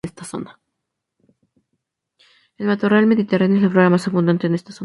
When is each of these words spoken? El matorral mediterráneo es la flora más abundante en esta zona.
El 2.57 2.65
matorral 2.65 3.05
mediterráneo 3.05 3.57
es 3.57 3.61
la 3.61 3.69
flora 3.69 3.91
más 3.91 4.07
abundante 4.07 4.47
en 4.47 4.55
esta 4.55 4.71
zona. 4.71 4.79